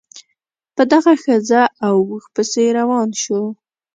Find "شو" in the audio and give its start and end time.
3.21-3.41